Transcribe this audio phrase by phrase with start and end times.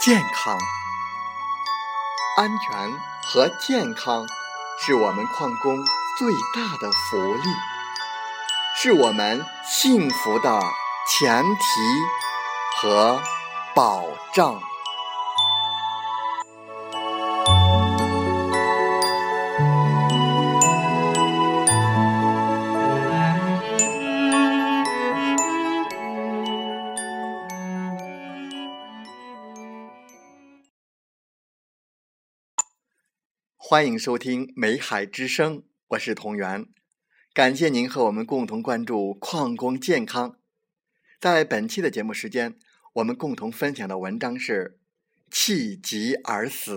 [0.00, 0.56] 健康、
[2.36, 2.92] 安全
[3.24, 4.24] 和健康
[4.80, 5.76] 是我们矿工
[6.16, 7.42] 最大的福利，
[8.80, 10.60] 是我们幸福的
[11.10, 11.60] 前提
[12.80, 13.20] 和
[13.74, 14.60] 保障。
[33.70, 36.64] 欢迎收听《美海之声》，我是同源，
[37.34, 40.38] 感谢您和我们共同关注矿工健康。
[41.20, 42.58] 在本期的节目时间，
[42.94, 44.78] 我们共同分享的文章是
[45.30, 46.72] 《气急而死》。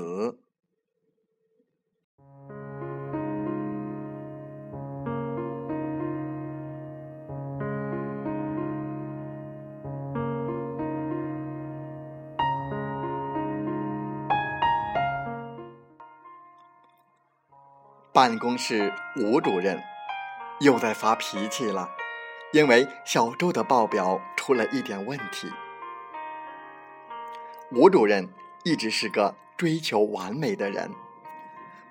[18.13, 19.81] 办公室吴主任
[20.59, 21.89] 又在发脾气了，
[22.51, 25.49] 因为小周的报表出了一点问题。
[27.71, 28.27] 吴主任
[28.65, 30.91] 一直是个追求完美的人，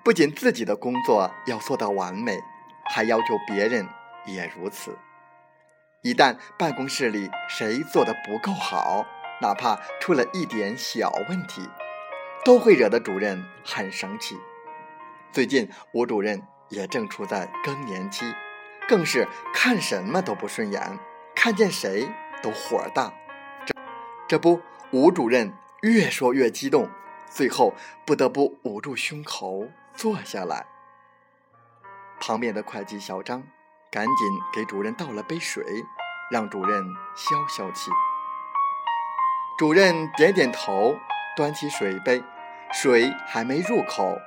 [0.03, 2.39] 不仅自己的工作要做到完美，
[2.85, 3.87] 还要求别人
[4.27, 4.95] 也如此。
[6.03, 9.03] 一旦办公室里谁做的不够好，
[9.41, 11.67] 哪怕出了一点小问题，
[12.45, 14.37] 都会惹得主任很生气。
[15.31, 18.25] 最近，吴主任也正处在更年期，
[18.85, 20.99] 更是看什么都不顺眼，
[21.33, 22.09] 看见谁
[22.43, 23.13] 都火大。
[23.65, 23.73] 这
[24.27, 25.53] 这不，吴主任
[25.83, 26.89] 越说越激动，
[27.29, 27.73] 最后
[28.05, 30.65] 不得不捂住胸口坐下来。
[32.19, 33.41] 旁边的会计小张
[33.89, 34.15] 赶紧
[34.53, 35.63] 给主任倒了杯水，
[36.29, 36.83] 让主任
[37.15, 37.89] 消消气。
[39.57, 40.97] 主任点点头，
[41.37, 42.21] 端起水杯，
[42.73, 44.17] 水还没入口。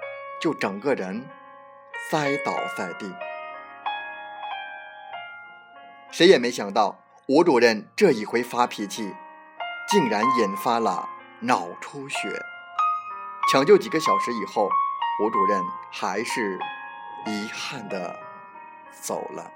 [0.44, 1.26] 就整个人
[2.10, 3.10] 栽倒在地，
[6.10, 9.14] 谁也没想到吴主任这一回发脾气，
[9.88, 11.08] 竟然引发了
[11.40, 12.28] 脑出血。
[13.50, 14.68] 抢救几个小时以后，
[15.22, 16.58] 吴主任还是
[17.24, 18.14] 遗憾的
[18.90, 19.50] 走了。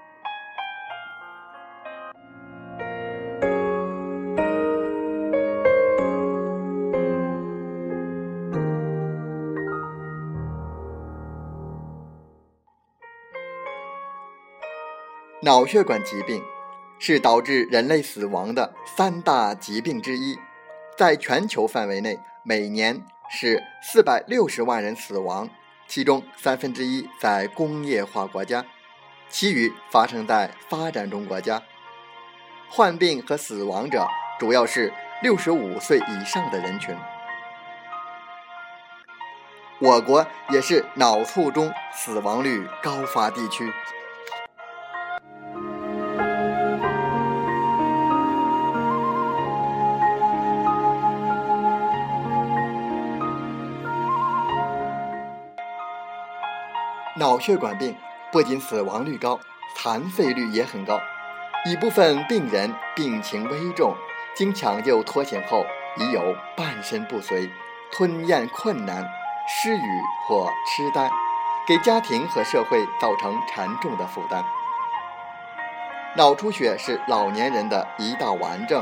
[15.49, 16.43] 脑血管疾病
[16.99, 20.37] 是导致人类死亡的三大疾病之一，
[20.95, 25.49] 在全球范围内，每年是四百六十万人死亡，
[25.87, 28.63] 其中三分之一在工业化国家，
[29.27, 31.63] 其余发生在发展中国家。
[32.69, 34.07] 患病和死亡者
[34.37, 34.93] 主要是
[35.23, 36.95] 六十五岁以上的人群。
[39.79, 43.73] 我国也是脑卒中死亡率高发地区。
[57.19, 57.93] 脑血管病
[58.31, 59.37] 不仅死亡率高，
[59.75, 60.97] 残废率也很高。
[61.65, 63.93] 一部分病人病情危重，
[64.37, 65.65] 经抢救脱险后
[65.97, 67.49] 已有半身不遂、
[67.91, 69.05] 吞咽困难、
[69.49, 71.11] 失语或痴呆，
[71.67, 74.41] 给家庭和社会造成沉重的负担。
[76.15, 78.81] 脑出血是老年人的一大顽症。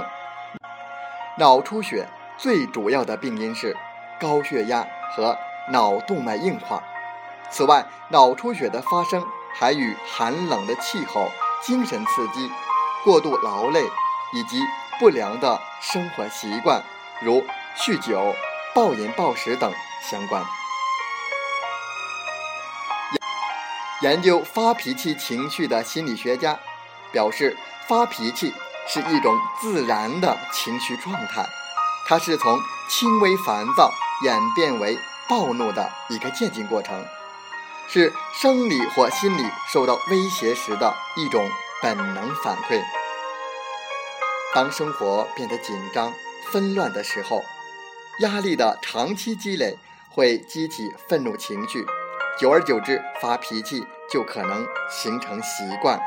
[1.40, 2.08] 脑出血
[2.38, 3.76] 最主要的病因是
[4.20, 4.86] 高血压
[5.16, 5.36] 和
[5.72, 6.84] 脑动脉硬化。
[7.50, 11.32] 此外，脑出血的发生还与寒冷的气候、
[11.64, 12.52] 精神刺激、
[13.04, 13.84] 过度劳累
[14.34, 14.62] 以及
[15.00, 16.84] 不良的生活习惯，
[17.22, 17.44] 如
[17.78, 18.36] 酗酒、
[18.76, 19.72] 暴饮暴食等
[20.02, 20.44] 相关。
[24.02, 26.60] 研究发脾气情绪的心理学家
[27.12, 27.58] 表示，
[27.88, 28.54] 发脾气
[28.88, 31.44] 是一种自然的情绪状态，
[32.08, 33.92] 它是从轻微烦躁
[34.24, 37.04] 演变为暴怒的一个渐进过程，
[37.88, 41.50] 是生理或心理受到威胁时的一种
[41.82, 42.82] 本能反馈。
[44.54, 46.14] 当生活变得紧张、
[46.52, 47.44] 纷乱的时候，
[48.22, 49.78] 压力的长期积累
[50.10, 51.86] 会激起愤怒情绪。
[52.40, 56.00] 久而久之，发脾气就可能形成习惯。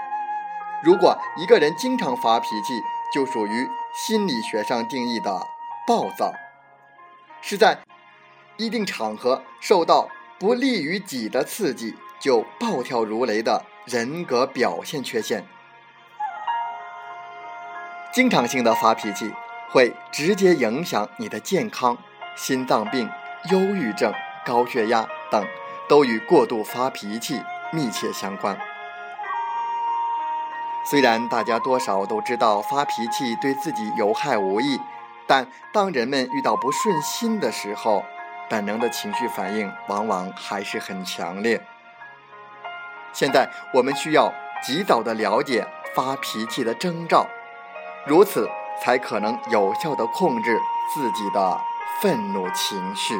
[0.82, 2.80] 如果一个人经常发脾气，
[3.12, 5.46] 就属于心理学上定义的
[5.86, 6.32] 暴躁，
[7.40, 7.78] 是在
[8.56, 10.08] 一定场合受到
[10.40, 15.44] 不利于己的刺激就暴跳如雷的人格表现缺陷。
[18.10, 19.30] 经常性的发脾气
[19.68, 21.98] 会直接影响你的健康，
[22.34, 23.06] 心脏病、
[23.50, 24.14] 忧郁症、
[24.46, 25.44] 高血压等。
[25.90, 27.42] 都与过度发脾气
[27.72, 28.56] 密切相关。
[30.88, 34.78] 虽然大家多少都知道发脾气对自己有害无益，
[35.26, 38.04] 但当人们遇到不顺心的时候，
[38.50, 41.62] 本能的情绪反应往往还是很强烈。
[43.12, 45.64] 现在我们需要及早的了解
[45.94, 47.26] 发脾气的征兆，
[48.04, 48.48] 如此
[48.82, 50.58] 才可能有效的控制
[50.92, 51.60] 自己的
[52.02, 53.14] 愤怒情绪。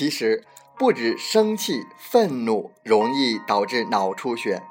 [0.00, 0.42] 其实，
[0.78, 4.62] 不止生气、愤怒容易导致脑出血，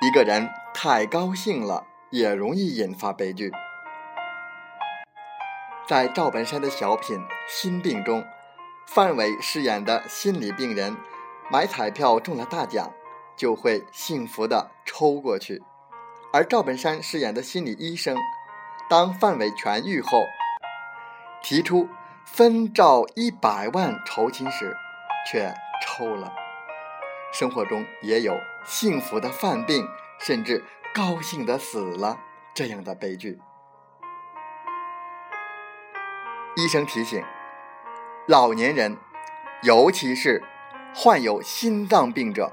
[0.00, 3.50] 一个人太高兴了也容易引发悲剧。
[5.88, 8.24] 在赵本山的小品《心病》中，
[8.86, 10.96] 范伟饰演的心理病人
[11.50, 12.92] 买彩票中了大奖，
[13.36, 15.56] 就会幸福的抽过去；
[16.32, 18.16] 而赵本山饰演的心理医生，
[18.88, 20.22] 当范伟痊愈后，
[21.42, 21.88] 提出。
[22.30, 24.76] 分照一百万酬勤时，
[25.28, 25.52] 却
[25.82, 26.32] 抽了。
[27.32, 29.88] 生活中也有幸福的犯病，
[30.20, 30.64] 甚至
[30.94, 32.20] 高兴的死了
[32.54, 33.40] 这样的悲剧。
[36.56, 37.24] 医生提醒：
[38.28, 38.96] 老年人，
[39.62, 40.44] 尤其是
[40.94, 42.52] 患有心脏病者，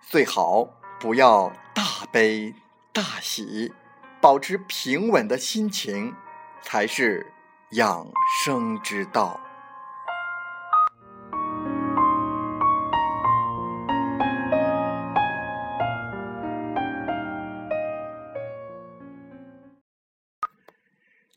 [0.00, 2.54] 最好不要大悲
[2.94, 3.74] 大喜，
[4.22, 6.14] 保持平稳的心情
[6.62, 7.34] 才是。
[7.72, 8.10] 养
[8.42, 9.38] 生之道。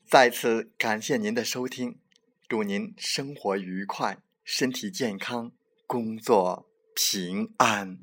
[0.06, 2.00] 再次感谢您的收听，
[2.48, 5.52] 祝您生活愉快，身体健康，
[5.86, 6.66] 工作
[6.96, 7.98] 平安。